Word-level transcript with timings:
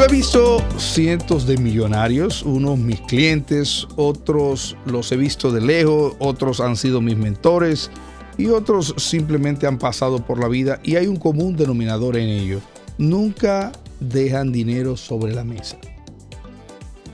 Yo 0.00 0.06
he 0.06 0.08
visto 0.08 0.64
cientos 0.78 1.46
de 1.46 1.58
millonarios, 1.58 2.42
unos 2.42 2.78
mis 2.78 3.02
clientes, 3.02 3.86
otros 3.96 4.74
los 4.86 5.12
he 5.12 5.16
visto 5.18 5.52
de 5.52 5.60
lejos, 5.60 6.14
otros 6.18 6.60
han 6.60 6.76
sido 6.76 7.02
mis 7.02 7.18
mentores 7.18 7.90
y 8.38 8.46
otros 8.46 8.94
simplemente 8.96 9.66
han 9.66 9.76
pasado 9.76 10.24
por 10.24 10.40
la 10.40 10.48
vida 10.48 10.80
y 10.82 10.96
hay 10.96 11.06
un 11.06 11.16
común 11.16 11.54
denominador 11.54 12.16
en 12.16 12.30
ellos. 12.30 12.62
Nunca 12.96 13.72
dejan 14.00 14.52
dinero 14.52 14.96
sobre 14.96 15.34
la 15.34 15.44
mesa. 15.44 15.76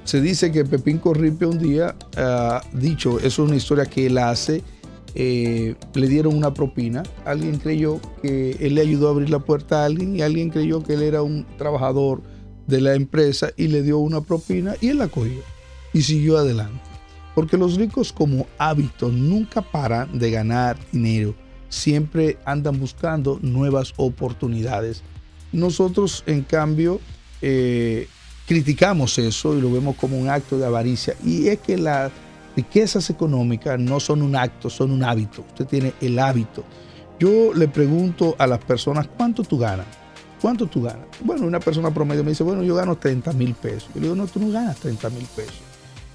Se 0.05 0.21
dice 0.21 0.53
que 0.53 0.65
Pepín 0.65 0.99
Corripe 0.99 1.45
un 1.45 1.59
día 1.59 1.97
ha 2.17 2.63
dicho, 2.73 3.19
eso 3.19 3.27
es 3.27 3.39
una 3.41 3.57
historia 3.57 3.87
que 3.87 4.07
él 4.07 4.17
hace, 4.17 4.63
eh, 5.17 5.75
le 5.95 6.07
dieron 6.07 6.37
una 6.37 6.55
propina, 6.55 7.03
alguien 7.25 7.59
creyó 7.59 8.01
que 8.23 8.53
él 8.61 8.77
le 8.77 8.83
ayudó 8.83 9.09
a 9.09 9.11
abrir 9.11 9.29
la 9.29 9.41
puerta 9.41 9.83
a 9.83 9.87
alguien 9.87 10.15
y 10.15 10.23
alguien 10.23 10.51
creyó 10.51 10.85
que 10.85 10.95
él 10.95 11.03
era 11.03 11.23
un 11.23 11.45
trabajador 11.59 12.36
de 12.67 12.81
la 12.81 12.95
empresa 12.95 13.51
y 13.57 13.69
le 13.69 13.83
dio 13.83 13.99
una 13.99 14.21
propina 14.21 14.75
y 14.81 14.89
él 14.89 14.99
la 14.99 15.09
cogió 15.09 15.43
y 15.93 16.03
siguió 16.03 16.39
adelante. 16.39 16.81
Porque 17.35 17.57
los 17.59 17.77
ricos 17.77 18.13
como 18.13 18.47
hábito 18.59 19.09
nunca 19.11 19.63
paran 19.63 20.19
de 20.19 20.31
ganar 20.31 20.79
dinero, 20.91 21.35
siempre 21.69 22.39
andan 22.45 22.79
buscando 22.81 23.39
nuevas 23.43 23.93
oportunidades. 23.97 25.03
Nosotros, 25.53 26.25
en 26.27 26.43
cambio, 26.43 27.01
eh, 27.43 28.09
criticamos 28.47 29.19
eso 29.19 29.57
y 29.57 29.61
lo 29.61 29.71
vemos 29.71 29.97
como 29.97 30.19
un 30.19 30.29
acto 30.29 30.59
de 30.59 30.67
avaricia. 30.67 31.15
Y 31.25 31.49
es 31.49 31.59
que 31.59 31.77
las 31.77 32.11
riquezas 32.57 33.11
económicas 33.11 33.79
no 33.79 34.01
son 34.01 34.23
un 34.23 34.35
acto, 34.35 34.71
son 34.71 34.91
un 34.91 35.05
hábito. 35.05 35.45
Usted 35.49 35.67
tiene 35.67 35.93
el 36.01 36.19
hábito. 36.19 36.65
Yo 37.19 37.53
le 37.55 37.69
pregunto 37.69 38.35
a 38.39 38.47
las 38.47 38.59
personas, 38.61 39.09
¿cuánto 39.15 39.43
tú 39.43 39.59
ganas? 39.59 39.87
¿Cuánto 40.47 40.69
tú 40.69 40.81
ganas? 40.81 41.09
Bueno, 41.25 41.45
una 41.45 41.59
persona 41.59 41.91
promedio 41.91 42.23
me 42.23 42.31
dice, 42.31 42.45
bueno, 42.45 42.63
yo 42.63 42.77
gano 42.77 42.95
30 42.95 43.33
mil 43.33 43.53
pesos. 43.55 43.89
Yo 43.93 44.01
le 44.01 44.03
digo, 44.03 44.15
no, 44.15 44.29
tú 44.29 44.39
no 44.39 44.49
ganas 44.53 44.77
30 44.77 45.11
mil 45.11 45.27
pesos. 45.35 45.66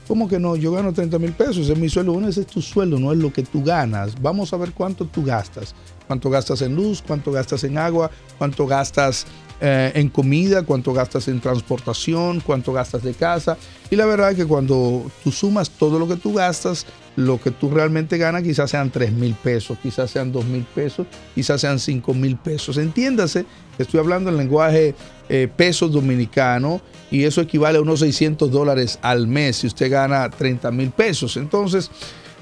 ¿Cómo 0.08 0.28
que 0.28 0.40
no? 0.40 0.56
Yo 0.56 0.72
gano 0.72 0.94
30 0.94 1.20
mil 1.20 1.32
pesos, 1.32 1.58
ese 1.58 1.74
es 1.74 1.80
mi 1.80 1.90
sueldo. 1.90 2.14
Bueno, 2.14 2.28
ese 2.28 2.42
es 2.42 2.48
tu 2.48 2.62
sueldo, 2.62 3.00
no 3.00 3.12
es 3.12 3.18
lo 3.18 3.32
que 3.32 3.44
tú 3.44 3.64
ganas. 3.64 4.20
Vamos 4.22 4.52
a 4.54 4.58
ver 4.58 4.72
cuánto 4.74 5.06
tú 5.06 5.24
gastas. 5.24 5.74
Cuánto 6.08 6.30
gastas 6.30 6.62
en 6.62 6.76
luz, 6.76 7.02
cuánto 7.06 7.32
gastas 7.32 7.64
en 7.64 7.78
agua, 7.78 8.12
cuánto 8.38 8.68
gastas 8.68 9.26
eh, 9.62 9.92
en 9.96 10.10
comida, 10.10 10.64
cuánto 10.64 10.92
gastas 10.92 11.28
en 11.28 11.40
transportación, 11.40 12.42
cuánto 12.42 12.74
gastas 12.74 13.04
de 13.04 13.14
casa. 13.14 13.58
Y 13.90 13.96
la 13.96 14.06
verdad 14.06 14.32
es 14.32 14.38
que 14.38 14.46
cuando 14.46 15.10
tú 15.24 15.32
sumas 15.32 15.70
todo 15.70 16.00
lo 16.00 16.08
que 16.08 16.16
tú 16.16 16.34
gastas, 16.34 16.88
lo 17.16 17.40
que 17.40 17.52
tú 17.52 17.70
realmente 17.70 18.18
ganas 18.18 18.42
quizás 18.42 18.72
sean 18.72 18.90
3 18.90 19.12
mil 19.14 19.36
pesos, 19.36 19.78
quizás 19.82 20.10
sean 20.10 20.32
2 20.32 20.46
mil 20.46 20.64
pesos, 20.64 21.06
quizás 21.36 21.62
sean 21.62 21.78
5 21.80 22.14
mil 22.14 22.38
pesos. 22.38 22.78
Entiéndase 22.78 23.46
estoy 23.78 24.00
hablando 24.00 24.30
en 24.30 24.38
lenguaje 24.38 24.96
eh, 25.34 25.48
pesos 25.48 25.94
dominicano 25.94 26.82
y 27.10 27.24
eso 27.24 27.40
equivale 27.40 27.78
a 27.78 27.82
unos 27.82 28.02
600 28.02 28.52
dólares 28.52 29.00
al 29.02 29.28
mes 29.28 29.56
si 29.56 29.68
usted 29.68 29.90
gana 29.90 30.30
30 30.30 30.70
mil 30.72 30.92
pesos. 30.92 31.38
Entonces, 31.38 31.90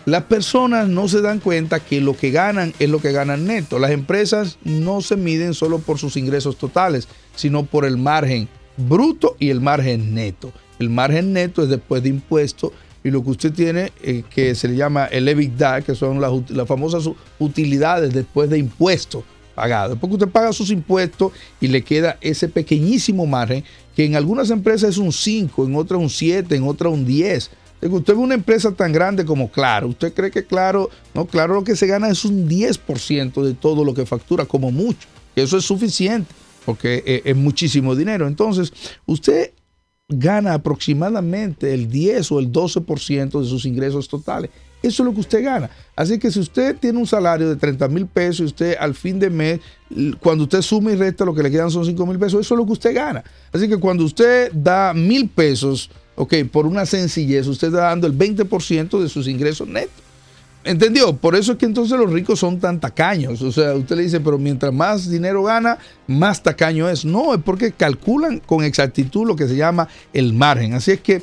las 0.06 0.24
personas 0.24 0.88
no 0.88 1.08
se 1.08 1.22
dan 1.22 1.40
cuenta 1.40 1.80
que 1.82 2.02
lo 2.02 2.18
que 2.18 2.32
ganan 2.32 2.74
es 2.80 2.90
lo 2.90 3.00
que 3.00 3.12
ganan 3.12 3.46
neto. 3.46 3.78
Las 3.78 3.92
empresas 3.92 4.58
no 4.64 5.02
se 5.02 5.18
miden 5.18 5.54
solo 5.54 5.78
por 5.78 6.00
sus 6.00 6.18
ingresos 6.18 6.58
totales, 6.58 7.08
sino 7.36 7.64
por 7.64 7.86
el 7.86 7.98
margen 7.98 8.50
bruto 8.76 9.36
y 9.38 9.52
el 9.52 9.62
margen 9.62 10.16
neto. 10.16 10.52
El 10.80 10.90
margen 10.90 11.32
neto 11.32 11.62
es 11.62 11.70
después 11.70 12.02
de 12.02 12.10
impuestos 12.10 12.72
y 13.04 13.12
lo 13.12 13.24
que 13.24 13.30
usted 13.30 13.54
tiene 13.54 13.92
eh, 14.02 14.24
que 14.32 14.56
se 14.56 14.68
le 14.68 14.76
llama 14.76 15.06
el 15.06 15.28
EBITDA, 15.28 15.84
que 15.84 15.94
son 15.94 16.20
las, 16.20 16.32
las 16.50 16.68
famosas 16.68 17.08
utilidades 17.38 18.16
después 18.16 18.50
de 18.50 18.58
impuestos 18.58 19.24
pagados. 19.60 19.98
Porque 20.00 20.16
usted 20.16 20.30
paga 20.30 20.54
sus 20.54 20.72
impuestos 20.72 21.34
y 21.60 21.68
le 21.68 21.82
queda 21.82 22.18
ese 22.22 22.48
pequeñísimo 22.48 23.26
margen 23.26 23.64
que 23.96 24.06
en 24.06 24.16
algunas 24.16 24.50
empresas 24.50 24.92
es 24.92 24.98
un 24.98 25.12
5, 25.12 25.66
en 25.66 25.76
otras 25.76 26.00
un 26.00 26.10
7, 26.10 26.56
en 26.56 26.64
otras 26.64 26.94
un 26.94 27.06
10 27.06 27.52
Usted 27.82 28.14
ve 28.14 28.20
una 28.20 28.36
empresa 28.36 28.72
tan 28.74 28.92
grande 28.92 29.24
como 29.24 29.50
Claro, 29.50 29.88
usted 29.88 30.14
cree 30.14 30.32
que 30.32 30.44
Claro, 30.44 30.90
no, 31.14 31.26
Claro 31.26 31.54
lo 31.54 31.64
que 31.64 31.76
se 31.76 31.88
gana 31.88 32.10
es 32.10 32.26
un 32.26 32.50
10% 32.50 33.42
de 33.42 33.54
todo 33.54 33.86
lo 33.86 33.94
que 33.94 34.06
factura, 34.06 34.46
como 34.46 34.72
mucho. 34.72 35.08
Eso 35.36 35.58
es 35.58 35.64
suficiente, 35.64 36.34
porque 36.66 37.04
eh, 37.06 37.22
es, 37.24 37.36
muchísimo 37.36 37.96
dinero. 37.96 38.28
Entonces, 38.28 38.74
usted 39.06 39.54
gana 40.10 40.56
aproximadamente 40.56 41.74
el 41.74 41.90
10 41.90 42.32
o 42.34 42.40
el 42.40 42.52
12% 42.52 43.42
de 43.42 43.48
sus 43.48 43.66
ingresos 43.66 44.10
totales. 44.10 44.50
Eso 44.82 45.04
es 45.04 45.06
lo 45.06 45.14
que 45.14 45.20
usted 45.20 45.44
gana. 45.44 45.70
Así 45.96 46.18
que 46.18 46.32
si 46.32 46.40
usted 46.40 46.78
tiene 46.78 47.00
un 47.00 47.08
salario 47.08 47.50
de 47.50 47.56
30 47.56 47.88
mil 47.90 48.08
pesos 48.08 48.40
y 48.40 48.44
usted 48.46 48.78
al 48.80 48.96
fin 48.96 49.20
de 49.20 49.30
mes, 49.30 49.60
cuando 50.22 50.46
usted 50.46 50.62
suma 50.62 50.92
y 50.92 50.96
resta, 50.96 51.26
lo 51.26 51.36
que 51.36 51.44
le 51.44 51.52
quedan 51.52 51.70
son 51.70 51.86
5 51.86 52.06
mil 52.06 52.18
pesos, 52.18 52.42
eso 52.42 52.54
es 52.54 52.58
lo 52.58 52.66
que 52.66 52.74
usted 52.74 52.96
gana. 52.96 53.24
Así 53.52 53.68
que 53.68 53.78
cuando 53.78 54.06
usted 54.06 54.52
da 54.54 54.94
mil 54.94 55.28
pesos 55.30 55.90
Ok, 56.20 56.34
por 56.52 56.66
una 56.66 56.86
sencillez, 56.86 57.48
usted 57.48 57.70
está 57.70 57.84
dando 57.84 58.06
el 58.06 58.14
20% 58.14 59.02
de 59.02 59.08
sus 59.08 59.26
ingresos 59.30 59.66
netos. 59.70 60.04
¿Entendió? 60.64 61.16
Por 61.16 61.36
eso 61.36 61.54
es 61.54 61.58
que 61.58 61.66
entonces 61.66 61.98
los 61.98 62.12
ricos 62.12 62.40
son 62.40 62.60
tan 62.60 62.80
tacaños. 62.80 63.42
O 63.42 63.52
sea, 63.52 63.74
usted 63.76 63.96
le 63.96 64.04
dice, 64.04 64.20
pero 64.20 64.38
mientras 64.38 64.74
más 64.74 65.10
dinero 65.10 65.44
gana, 65.44 65.78
más 66.06 66.44
tacaño 66.44 66.90
es. 66.90 67.06
No, 67.06 67.34
es 67.34 67.42
porque 67.42 67.72
calculan 67.72 68.40
con 68.40 68.64
exactitud 68.64 69.26
lo 69.26 69.38
que 69.38 69.48
se 69.48 69.56
llama 69.56 69.88
el 70.12 70.34
margen. 70.34 70.74
Así 70.74 70.92
es 70.92 71.00
que 71.00 71.22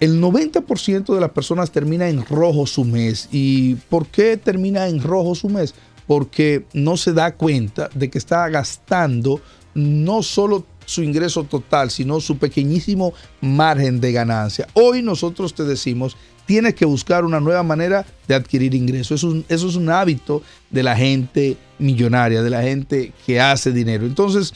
el 0.00 0.20
90% 0.20 1.14
de 1.14 1.20
las 1.20 1.30
personas 1.30 1.70
termina 1.70 2.08
en 2.08 2.24
rojo 2.26 2.66
su 2.66 2.84
mes. 2.84 3.28
¿Y 3.32 3.76
por 3.76 4.06
qué 4.06 4.36
termina 4.36 4.86
en 4.86 5.02
rojo 5.02 5.34
su 5.34 5.48
mes? 5.48 5.74
Porque 6.06 6.66
no 6.74 6.98
se 6.98 7.14
da 7.14 7.34
cuenta 7.34 7.88
de 7.94 8.10
que 8.10 8.18
está 8.18 8.46
gastando 8.50 9.40
no 9.74 10.22
solo 10.22 10.66
su 10.86 11.02
ingreso 11.02 11.44
total, 11.44 11.90
sino 11.90 12.20
su 12.20 12.36
pequeñísimo 12.36 13.14
margen 13.40 14.00
de 14.00 14.12
ganancia. 14.12 14.68
Hoy 14.74 15.02
nosotros 15.02 15.54
te 15.54 15.64
decimos, 15.64 16.16
tienes 16.46 16.74
que 16.74 16.84
buscar 16.84 17.24
una 17.24 17.40
nueva 17.40 17.62
manera 17.62 18.04
de 18.28 18.34
adquirir 18.34 18.74
ingresos. 18.74 19.22
Eso, 19.22 19.42
eso 19.48 19.68
es 19.68 19.76
un 19.76 19.90
hábito 19.90 20.42
de 20.70 20.82
la 20.82 20.96
gente 20.96 21.56
millonaria, 21.78 22.42
de 22.42 22.50
la 22.50 22.62
gente 22.62 23.12
que 23.26 23.40
hace 23.40 23.72
dinero. 23.72 24.06
Entonces, 24.06 24.52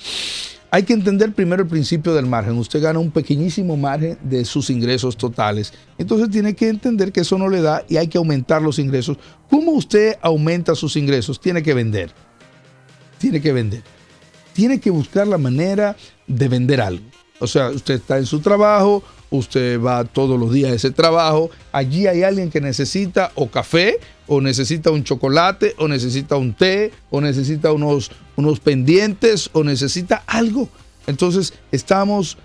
hay 0.71 0.83
que 0.83 0.93
entender 0.93 1.33
primero 1.33 1.63
el 1.63 1.69
principio 1.69 2.15
del 2.15 2.27
margen. 2.27 2.59
Usted 2.59 2.83
gana 2.83 2.99
un 2.99 3.11
pequeñísimo 3.11 3.77
margen 3.77 4.19
de 4.23 4.45
sus 4.45 4.71
ingresos 4.71 5.17
totales. 5.17 5.73
Entonces 5.97 6.31
tiene 6.31 6.55
que 6.55 6.69
entender 6.69 7.11
que 7.13 7.21
eso 7.21 7.39
no 7.39 7.49
le 7.49 7.63
da 7.63 7.85
y 7.89 7.97
hay 7.97 8.09
que 8.09 8.19
aumentar 8.19 8.61
los 8.61 8.79
ingresos. 8.79 9.17
¿Cómo 9.49 9.73
usted 9.73 10.17
aumenta 10.21 10.75
sus 10.75 10.97
ingresos? 10.97 11.41
Tiene 11.41 11.63
que 11.63 11.75
vender. 11.75 12.13
Tiene 13.19 13.41
que 13.41 13.53
vender 13.53 13.83
tiene 14.59 14.81
que 14.81 14.91
buscar 14.91 15.29
la 15.29 15.39
manera 15.39 15.95
de 16.27 16.49
vender 16.49 16.81
algo. 16.81 17.05
O 17.39 17.47
sea, 17.47 17.69
usted 17.69 17.95
está 17.95 18.19
en 18.19 18.27
su 18.27 18.41
trabajo, 18.41 19.05
usted 19.31 19.81
va 19.81 20.05
todos 20.05 20.39
los 20.39 20.53
días 20.53 20.73
a 20.73 20.75
ese 20.75 20.91
trabajo, 20.91 21.51
allí 21.73 22.07
hay 22.07 22.23
alguien 22.23 22.51
que 22.51 22.61
necesita 22.61 23.33
o 23.35 23.49
café, 23.49 23.99
o 24.27 24.41
necesita 24.41 24.91
un 24.91 25.05
chocolate, 25.05 25.75
o 25.79 25.89
necesita 25.89 26.37
un 26.37 26.53
té, 26.53 26.93
o 27.11 27.21
necesita 27.21 27.73
unos, 27.73 28.11
unos 28.37 28.61
pendientes, 28.61 29.51
o 29.53 29.65
necesita 29.65 30.23
algo. 30.27 30.69
Entonces 31.07 31.55
estamos 31.73 32.37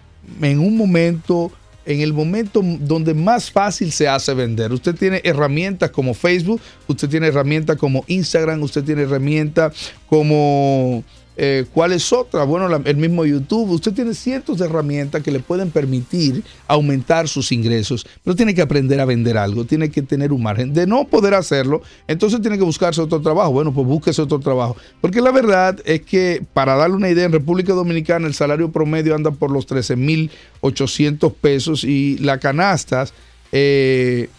en 0.41 0.59
un 0.59 0.77
momento, 0.77 1.51
en 1.85 1.99
el 1.99 2.13
momento 2.13 2.61
donde 2.63 3.13
más 3.13 3.51
fácil 3.51 3.91
se 3.91 4.07
hace 4.07 4.33
vender. 4.33 4.71
Usted 4.71 4.95
tiene 4.95 5.21
herramientas 5.25 5.91
como 5.91 6.13
Facebook, 6.13 6.61
usted 6.87 7.09
tiene 7.09 7.27
herramientas 7.27 7.77
como 7.77 8.05
Instagram, 8.07 8.61
usted 8.63 8.83
tiene 8.83 9.03
herramientas 9.03 9.73
como 10.07 11.03
eh, 11.35 11.65
¿Cuál 11.73 11.93
es 11.93 12.13
otra? 12.13 12.43
Bueno, 12.43 12.67
el 12.85 12.97
mismo 12.97 13.25
YouTube. 13.25 13.71
Usted 13.71 13.93
tiene 13.93 14.13
cientos 14.13 14.59
de 14.59 14.65
herramientas 14.65 15.23
que 15.23 15.31
le 15.31 15.39
pueden 15.39 15.71
permitir 15.71 16.43
aumentar 16.67 17.27
sus 17.27 17.51
ingresos, 17.51 18.05
pero 18.23 18.35
tiene 18.35 18.53
que 18.53 18.61
aprender 18.61 18.99
a 18.99 19.05
vender 19.05 19.37
algo, 19.37 19.65
tiene 19.65 19.89
que 19.89 20.01
tener 20.01 20.31
un 20.31 20.43
margen. 20.43 20.73
De 20.73 20.85
no 20.85 21.05
poder 21.05 21.33
hacerlo, 21.33 21.81
entonces 22.07 22.41
tiene 22.41 22.57
que 22.57 22.63
buscarse 22.63 23.01
otro 23.01 23.21
trabajo. 23.21 23.51
Bueno, 23.51 23.73
pues 23.73 23.87
búsquese 23.87 24.21
otro 24.21 24.39
trabajo. 24.39 24.77
Porque 25.01 25.21
la 25.21 25.31
verdad 25.31 25.79
es 25.85 26.01
que, 26.01 26.43
para 26.53 26.75
darle 26.75 26.95
una 26.95 27.09
idea, 27.09 27.25
en 27.25 27.31
República 27.31 27.73
Dominicana 27.73 28.27
el 28.27 28.33
salario 28.33 28.71
promedio 28.71 29.15
anda 29.15 29.31
por 29.31 29.51
los 29.51 29.67
13.800 29.67 31.33
pesos 31.33 31.83
y 31.83 32.17
la 32.19 32.37
canastas... 32.37 33.13
Eh, 33.55 34.29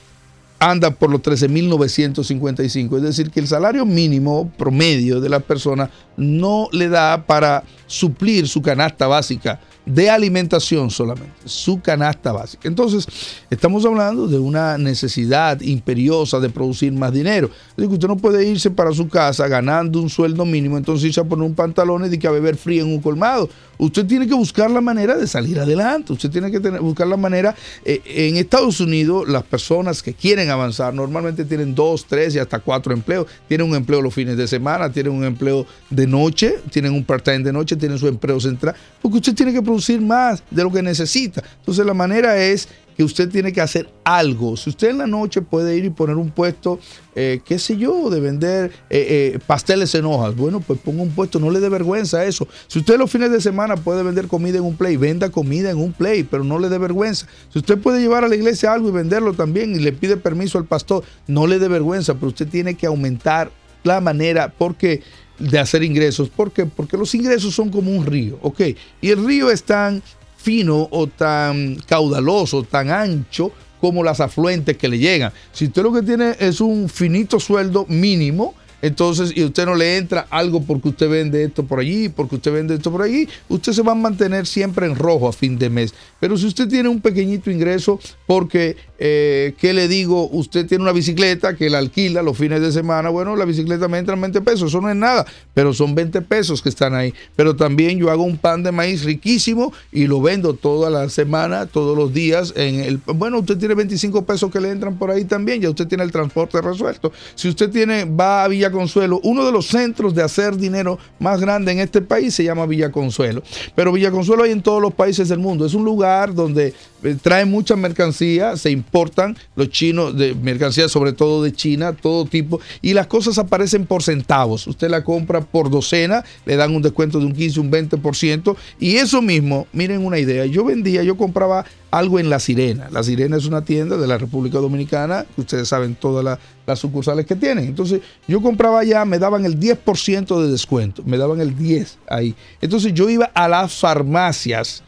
anda 0.58 0.90
por 0.90 1.10
los 1.10 1.20
13.955. 1.22 2.96
Es 2.96 3.02
decir, 3.02 3.30
que 3.30 3.40
el 3.40 3.48
salario 3.48 3.84
mínimo 3.84 4.50
promedio 4.56 5.20
de 5.20 5.28
la 5.28 5.40
persona 5.40 5.90
no 6.16 6.68
le 6.72 6.88
da 6.88 7.24
para 7.26 7.64
suplir 7.86 8.48
su 8.48 8.62
canasta 8.62 9.06
básica 9.06 9.60
de 9.86 10.08
alimentación 10.08 10.90
solamente, 10.90 11.34
su 11.44 11.80
canasta 11.80 12.32
básica. 12.32 12.68
Entonces, 12.68 13.06
estamos 13.50 13.84
hablando 13.84 14.26
de 14.26 14.38
una 14.38 14.78
necesidad 14.78 15.60
imperiosa 15.60 16.40
de 16.40 16.48
producir 16.48 16.92
más 16.92 17.12
dinero. 17.12 17.48
Es 17.48 17.76
decir, 17.76 17.88
que 17.88 17.94
usted 17.94 18.08
no 18.08 18.16
puede 18.16 18.46
irse 18.46 18.70
para 18.70 18.92
su 18.92 19.08
casa 19.08 19.46
ganando 19.46 20.00
un 20.00 20.08
sueldo 20.08 20.46
mínimo, 20.46 20.78
entonces 20.78 21.08
irse 21.08 21.20
a 21.20 21.24
poner 21.24 21.44
un 21.44 21.54
pantalón 21.54 22.12
y 22.12 22.18
que 22.18 22.26
a 22.26 22.30
beber 22.30 22.56
frío 22.56 22.84
en 22.84 22.92
un 22.92 23.00
colmado. 23.00 23.48
Usted 23.76 24.06
tiene 24.06 24.26
que 24.26 24.34
buscar 24.34 24.70
la 24.70 24.80
manera 24.80 25.16
de 25.16 25.26
salir 25.26 25.58
adelante. 25.58 26.12
Usted 26.12 26.30
tiene 26.30 26.50
que 26.50 26.58
buscar 26.78 27.06
la 27.06 27.16
manera. 27.16 27.54
Eh, 27.84 28.00
en 28.06 28.36
Estados 28.36 28.80
Unidos, 28.80 29.28
las 29.28 29.42
personas 29.42 30.02
que 30.02 30.14
quieren 30.14 30.43
avanzar 30.50 30.94
normalmente 30.94 31.44
tienen 31.44 31.74
dos, 31.74 32.06
tres 32.06 32.34
y 32.34 32.38
hasta 32.38 32.58
cuatro 32.58 32.92
empleos. 32.92 33.26
Tienen 33.48 33.68
un 33.68 33.76
empleo 33.76 34.02
los 34.02 34.14
fines 34.14 34.36
de 34.36 34.46
semana, 34.46 34.90
tienen 34.90 35.12
un 35.12 35.24
empleo 35.24 35.66
de 35.90 36.06
noche, 36.06 36.56
tienen 36.70 36.92
un 36.92 37.04
part-time 37.04 37.40
de 37.40 37.52
noche, 37.52 37.76
tienen 37.76 37.98
su 37.98 38.08
empleo 38.08 38.40
central. 38.40 38.74
Porque 39.00 39.18
usted 39.18 39.34
tiene 39.34 39.52
que 39.52 39.62
producir 39.62 40.00
más 40.00 40.42
de 40.50 40.62
lo 40.62 40.70
que 40.70 40.82
necesita. 40.82 41.42
Entonces 41.58 41.84
la 41.84 41.94
manera 41.94 42.36
es 42.36 42.68
que 42.96 43.04
usted 43.04 43.28
tiene 43.28 43.52
que 43.52 43.60
hacer 43.60 43.90
algo. 44.04 44.56
Si 44.56 44.70
usted 44.70 44.90
en 44.90 44.98
la 44.98 45.06
noche 45.06 45.42
puede 45.42 45.76
ir 45.76 45.84
y 45.84 45.90
poner 45.90 46.16
un 46.16 46.30
puesto, 46.30 46.78
eh, 47.14 47.40
qué 47.44 47.58
sé 47.58 47.76
yo, 47.76 48.10
de 48.10 48.20
vender 48.20 48.70
eh, 48.90 49.32
eh, 49.34 49.38
pasteles 49.46 49.94
en 49.94 50.04
hojas, 50.04 50.36
bueno, 50.36 50.60
pues 50.60 50.78
ponga 50.80 51.02
un 51.02 51.10
puesto, 51.10 51.40
no 51.40 51.50
le 51.50 51.60
dé 51.60 51.68
vergüenza 51.68 52.24
eso. 52.24 52.46
Si 52.66 52.78
usted 52.78 52.98
los 52.98 53.10
fines 53.10 53.30
de 53.30 53.40
semana 53.40 53.76
puede 53.76 54.02
vender 54.02 54.28
comida 54.28 54.58
en 54.58 54.64
un 54.64 54.76
play, 54.76 54.96
venda 54.96 55.30
comida 55.30 55.70
en 55.70 55.78
un 55.78 55.92
play, 55.92 56.22
pero 56.22 56.44
no 56.44 56.58
le 56.58 56.68
dé 56.68 56.78
vergüenza. 56.78 57.26
Si 57.52 57.58
usted 57.58 57.78
puede 57.78 58.00
llevar 58.00 58.24
a 58.24 58.28
la 58.28 58.36
iglesia 58.36 58.72
algo 58.72 58.88
y 58.88 58.92
venderlo 58.92 59.32
también 59.32 59.74
y 59.74 59.78
le 59.78 59.92
pide 59.92 60.16
permiso 60.16 60.58
al 60.58 60.66
pastor, 60.66 61.04
no 61.26 61.46
le 61.46 61.58
dé 61.58 61.68
vergüenza, 61.68 62.14
pero 62.14 62.28
usted 62.28 62.48
tiene 62.48 62.74
que 62.74 62.86
aumentar 62.86 63.50
la 63.82 64.00
manera 64.00 64.52
porque 64.56 65.02
de 65.38 65.58
hacer 65.58 65.82
ingresos. 65.82 66.28
¿Por 66.28 66.52
qué? 66.52 66.66
Porque 66.66 66.96
los 66.96 67.14
ingresos 67.14 67.54
son 67.54 67.70
como 67.70 67.90
un 67.90 68.06
río, 68.06 68.38
¿ok? 68.42 68.60
Y 69.00 69.10
el 69.10 69.24
río 69.24 69.50
es 69.50 69.64
tan 69.64 70.02
fino 70.44 70.88
o 70.90 71.06
tan 71.06 71.76
caudaloso, 71.86 72.64
tan 72.64 72.90
ancho 72.90 73.50
como 73.80 74.04
las 74.04 74.20
afluentes 74.20 74.76
que 74.76 74.88
le 74.88 74.98
llegan. 74.98 75.32
Si 75.52 75.64
usted 75.64 75.82
lo 75.82 75.90
que 75.90 76.02
tiene 76.02 76.36
es 76.38 76.60
un 76.60 76.90
finito 76.90 77.40
sueldo 77.40 77.86
mínimo, 77.88 78.54
entonces, 78.84 79.32
y 79.34 79.42
usted 79.42 79.64
no 79.64 79.74
le 79.74 79.96
entra 79.96 80.26
algo 80.28 80.62
porque 80.62 80.90
usted 80.90 81.08
vende 81.08 81.42
esto 81.42 81.64
por 81.64 81.80
allí, 81.80 82.10
porque 82.10 82.34
usted 82.34 82.52
vende 82.52 82.74
esto 82.74 82.92
por 82.92 83.00
allí, 83.00 83.26
usted 83.48 83.72
se 83.72 83.80
va 83.80 83.92
a 83.92 83.94
mantener 83.94 84.46
siempre 84.46 84.84
en 84.84 84.94
rojo 84.94 85.26
a 85.26 85.32
fin 85.32 85.58
de 85.58 85.70
mes. 85.70 85.94
Pero 86.20 86.36
si 86.36 86.44
usted 86.44 86.68
tiene 86.68 86.90
un 86.90 87.00
pequeñito 87.00 87.50
ingreso, 87.50 87.98
porque, 88.26 88.76
eh, 88.98 89.54
¿qué 89.58 89.72
le 89.72 89.88
digo? 89.88 90.28
Usted 90.28 90.66
tiene 90.66 90.82
una 90.82 90.92
bicicleta 90.92 91.56
que 91.56 91.70
la 91.70 91.78
alquila 91.78 92.22
los 92.22 92.36
fines 92.36 92.60
de 92.60 92.72
semana, 92.72 93.08
bueno, 93.08 93.36
la 93.36 93.46
bicicleta 93.46 93.88
me 93.88 93.96
entra 93.96 94.16
20 94.16 94.42
pesos, 94.42 94.68
eso 94.68 94.82
no 94.82 94.90
es 94.90 94.96
nada, 94.96 95.24
pero 95.54 95.72
son 95.72 95.94
20 95.94 96.20
pesos 96.20 96.60
que 96.60 96.68
están 96.68 96.94
ahí. 96.94 97.14
Pero 97.36 97.56
también 97.56 97.98
yo 97.98 98.10
hago 98.10 98.24
un 98.24 98.36
pan 98.36 98.62
de 98.62 98.70
maíz 98.70 99.04
riquísimo 99.04 99.72
y 99.92 100.06
lo 100.06 100.20
vendo 100.20 100.52
toda 100.52 100.90
la 100.90 101.08
semana, 101.08 101.64
todos 101.64 101.96
los 101.96 102.12
días. 102.12 102.52
En 102.54 102.80
el, 102.80 102.98
bueno, 102.98 103.38
usted 103.38 103.56
tiene 103.56 103.74
25 103.74 104.26
pesos 104.26 104.50
que 104.50 104.60
le 104.60 104.68
entran 104.68 104.98
por 104.98 105.10
ahí 105.10 105.24
también, 105.24 105.62
ya 105.62 105.70
usted 105.70 105.86
tiene 105.86 106.04
el 106.04 106.12
transporte 106.12 106.60
resuelto. 106.60 107.12
Si 107.34 107.48
usted 107.48 107.70
tiene, 107.70 108.04
va 108.04 108.44
a 108.44 108.48
Villa 108.48 108.73
Consuelo, 108.74 109.20
uno 109.22 109.46
de 109.46 109.52
los 109.52 109.68
centros 109.68 110.14
de 110.14 110.22
hacer 110.22 110.56
dinero 110.56 110.98
más 111.18 111.40
grande 111.40 111.72
en 111.72 111.78
este 111.78 112.02
país 112.02 112.34
se 112.34 112.44
llama 112.44 112.66
Villa 112.66 112.92
Consuelo. 112.92 113.42
Pero 113.74 113.92
Villa 113.92 114.10
Consuelo 114.10 114.42
hay 114.42 114.50
en 114.50 114.60
todos 114.60 114.82
los 114.82 114.92
países 114.92 115.30
del 115.30 115.38
mundo. 115.38 115.64
Es 115.64 115.72
un 115.72 115.84
lugar 115.84 116.34
donde 116.34 116.74
eh, 117.02 117.16
traen 117.20 117.50
mucha 117.50 117.76
mercancía, 117.76 118.56
se 118.56 118.70
importan 118.70 119.36
los 119.56 119.70
chinos 119.70 120.16
de 120.16 120.34
mercancía, 120.34 120.88
sobre 120.88 121.12
todo 121.12 121.42
de 121.42 121.52
China, 121.52 121.92
todo 121.92 122.24
tipo, 122.24 122.60
y 122.82 122.94
las 122.94 123.06
cosas 123.06 123.38
aparecen 123.38 123.86
por 123.86 124.02
centavos. 124.02 124.66
Usted 124.66 124.88
la 124.88 125.04
compra 125.04 125.40
por 125.40 125.70
docena, 125.70 126.24
le 126.44 126.56
dan 126.56 126.74
un 126.74 126.82
descuento 126.82 127.18
de 127.20 127.26
un 127.26 127.34
15, 127.34 127.60
un 127.60 127.70
20%, 127.70 128.56
y 128.80 128.96
eso 128.96 129.22
mismo, 129.22 129.66
miren 129.72 130.04
una 130.04 130.18
idea, 130.18 130.46
yo 130.46 130.64
vendía, 130.64 131.02
yo 131.02 131.16
compraba 131.16 131.64
algo 131.94 132.18
en 132.18 132.28
La 132.28 132.40
Sirena. 132.40 132.88
La 132.90 133.04
Sirena 133.04 133.36
es 133.36 133.46
una 133.46 133.64
tienda 133.64 133.96
de 133.96 134.08
la 134.08 134.18
República 134.18 134.58
Dominicana, 134.58 135.26
ustedes 135.36 135.68
saben 135.68 135.94
todas 135.94 136.40
las 136.66 136.78
sucursales 136.80 137.24
que 137.24 137.36
tienen. 137.36 137.66
Entonces, 137.66 138.00
yo 138.26 138.42
compraba 138.42 138.80
allá, 138.80 139.04
me 139.04 139.20
daban 139.20 139.44
el 139.44 139.60
10% 139.60 140.42
de 140.42 140.50
descuento, 140.50 141.04
me 141.06 141.18
daban 141.18 141.40
el 141.40 141.56
10 141.56 141.98
ahí. 142.08 142.34
Entonces, 142.60 142.92
yo 142.94 143.08
iba 143.08 143.26
a 143.26 143.46
las 143.46 143.74
farmacias 143.74 144.82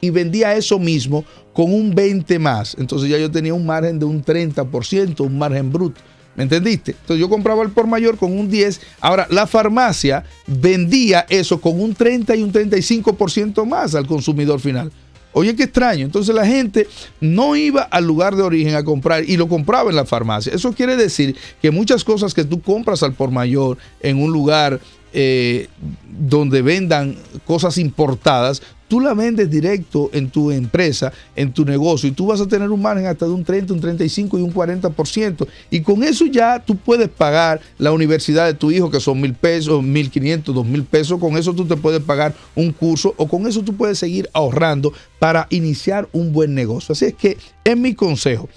y 0.00 0.10
vendía 0.10 0.56
eso 0.56 0.80
mismo 0.80 1.24
con 1.52 1.72
un 1.72 1.94
20 1.94 2.40
más. 2.40 2.74
Entonces, 2.76 3.08
ya 3.08 3.18
yo 3.18 3.30
tenía 3.30 3.54
un 3.54 3.64
margen 3.64 4.00
de 4.00 4.06
un 4.06 4.24
30%, 4.24 5.20
un 5.20 5.38
margen 5.38 5.70
bruto. 5.72 6.00
¿Me 6.34 6.44
entendiste? 6.44 6.92
Entonces 6.92 7.18
yo 7.18 7.28
compraba 7.28 7.64
el 7.64 7.70
por 7.70 7.88
mayor 7.88 8.16
con 8.16 8.30
un 8.38 8.48
10. 8.48 8.80
Ahora, 9.00 9.26
la 9.28 9.48
farmacia 9.48 10.24
vendía 10.46 11.26
eso 11.28 11.60
con 11.60 11.80
un 11.80 11.94
30 11.94 12.36
y 12.36 12.42
un 12.44 12.52
35% 12.52 13.66
más 13.66 13.96
al 13.96 14.06
consumidor 14.06 14.60
final. 14.60 14.92
Oye, 15.32 15.54
qué 15.54 15.64
extraño. 15.64 16.04
Entonces 16.04 16.34
la 16.34 16.46
gente 16.46 16.86
no 17.20 17.54
iba 17.56 17.82
al 17.82 18.04
lugar 18.04 18.34
de 18.36 18.42
origen 18.42 18.74
a 18.74 18.84
comprar 18.84 19.24
y 19.28 19.36
lo 19.36 19.48
compraba 19.48 19.90
en 19.90 19.96
la 19.96 20.04
farmacia. 20.04 20.52
Eso 20.52 20.72
quiere 20.72 20.96
decir 20.96 21.36
que 21.60 21.70
muchas 21.70 22.04
cosas 22.04 22.34
que 22.34 22.44
tú 22.44 22.60
compras 22.60 23.02
al 23.02 23.12
por 23.12 23.30
mayor 23.30 23.78
en 24.00 24.22
un 24.22 24.32
lugar 24.32 24.80
eh, 25.12 25.68
donde 26.06 26.60
vendan 26.62 27.16
cosas 27.46 27.78
importadas, 27.78 28.62
tú 28.88 29.00
la 29.00 29.14
vendes 29.14 29.50
directo 29.50 30.10
en 30.12 30.30
tu 30.30 30.50
empresa, 30.50 31.12
en 31.36 31.52
tu 31.52 31.64
negocio, 31.64 32.08
y 32.08 32.12
tú 32.12 32.26
vas 32.26 32.40
a 32.40 32.48
tener 32.48 32.70
un 32.70 32.82
margen 32.82 33.06
hasta 33.06 33.26
de 33.26 33.32
un 33.32 33.44
30, 33.44 33.74
un 33.74 33.80
35 33.80 34.38
y 34.38 34.42
un 34.42 34.52
40%. 34.52 35.46
Y 35.70 35.80
con 35.82 36.02
eso 36.02 36.26
ya 36.26 36.58
tú 36.64 36.76
puedes 36.76 37.08
pagar 37.08 37.60
la 37.78 37.92
universidad 37.92 38.46
de 38.46 38.54
tu 38.54 38.70
hijo, 38.70 38.90
que 38.90 39.00
son 39.00 39.20
mil 39.20 39.34
pesos, 39.34 39.82
mil 39.82 40.10
quinientos, 40.10 40.54
dos 40.54 40.66
mil 40.66 40.84
pesos. 40.84 41.20
Con 41.20 41.36
eso 41.36 41.54
tú 41.54 41.66
te 41.66 41.76
puedes 41.76 42.02
pagar 42.02 42.34
un 42.54 42.72
curso 42.72 43.14
o 43.16 43.28
con 43.28 43.46
eso 43.46 43.62
tú 43.62 43.76
puedes 43.76 43.98
seguir 43.98 44.28
ahorrando 44.32 44.92
para 45.18 45.46
iniciar 45.50 46.08
un 46.12 46.32
buen 46.32 46.54
negocio. 46.54 46.92
Así 46.92 47.04
es 47.04 47.14
que 47.14 47.36
es 47.64 47.76
mi 47.76 47.94
consejo 47.94 48.48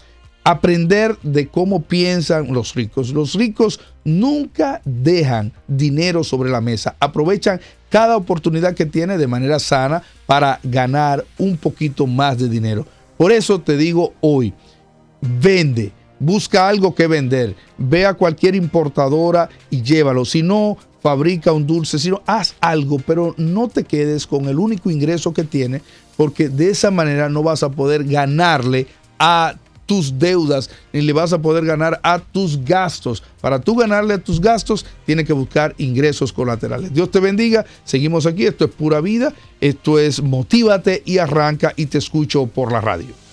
aprender 0.43 1.17
de 1.21 1.47
cómo 1.47 1.81
piensan 1.81 2.53
los 2.53 2.73
ricos. 2.73 3.11
Los 3.11 3.35
ricos 3.35 3.79
nunca 4.03 4.81
dejan 4.85 5.51
dinero 5.67 6.23
sobre 6.23 6.49
la 6.49 6.61
mesa, 6.61 6.95
aprovechan 6.99 7.59
cada 7.89 8.17
oportunidad 8.17 8.73
que 8.73 8.85
tiene 8.85 9.17
de 9.17 9.27
manera 9.27 9.59
sana 9.59 10.01
para 10.25 10.59
ganar 10.63 11.25
un 11.37 11.57
poquito 11.57 12.07
más 12.07 12.37
de 12.37 12.49
dinero. 12.49 12.85
Por 13.17 13.31
eso 13.31 13.59
te 13.59 13.77
digo 13.77 14.13
hoy, 14.21 14.53
vende, 15.21 15.91
busca 16.19 16.67
algo 16.67 16.95
que 16.95 17.07
vender, 17.07 17.55
ve 17.77 18.05
a 18.05 18.13
cualquier 18.13 18.55
importadora 18.55 19.49
y 19.69 19.81
llévalo. 19.81 20.25
Si 20.25 20.41
no, 20.41 20.77
fabrica 21.01 21.51
un 21.51 21.67
dulce, 21.67 21.99
si 21.99 22.09
no, 22.09 22.21
haz 22.25 22.55
algo, 22.61 22.97
pero 22.99 23.35
no 23.37 23.67
te 23.67 23.83
quedes 23.83 24.25
con 24.25 24.45
el 24.45 24.57
único 24.57 24.89
ingreso 24.89 25.33
que 25.33 25.43
tiene, 25.43 25.81
porque 26.15 26.49
de 26.49 26.69
esa 26.69 26.91
manera 26.91 27.29
no 27.29 27.43
vas 27.43 27.61
a 27.61 27.69
poder 27.69 28.05
ganarle 28.05 28.87
a 29.19 29.55
tus 29.85 30.17
deudas, 30.17 30.69
ni 30.93 31.01
le 31.01 31.13
vas 31.13 31.33
a 31.33 31.41
poder 31.41 31.65
ganar 31.65 31.99
a 32.03 32.19
tus 32.19 32.63
gastos. 32.63 33.23
Para 33.41 33.59
tú 33.59 33.75
ganarle 33.75 34.15
a 34.15 34.23
tus 34.23 34.39
gastos, 34.39 34.85
tienes 35.05 35.25
que 35.25 35.33
buscar 35.33 35.75
ingresos 35.77 36.31
colaterales. 36.31 36.93
Dios 36.93 37.11
te 37.11 37.19
bendiga. 37.19 37.65
Seguimos 37.83 38.25
aquí. 38.25 38.45
Esto 38.45 38.65
es 38.65 38.71
pura 38.71 39.01
vida. 39.01 39.33
Esto 39.59 39.99
es 39.99 40.21
Motívate 40.21 41.03
y 41.05 41.17
arranca 41.17 41.73
y 41.75 41.87
te 41.87 41.97
escucho 41.97 42.47
por 42.47 42.71
la 42.71 42.81
radio. 42.81 43.30